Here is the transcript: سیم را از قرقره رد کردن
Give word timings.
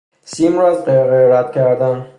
سیم 0.23 0.57
را 0.59 0.67
از 0.71 0.85
قرقره 0.85 1.39
رد 1.39 1.51
کردن 1.51 2.05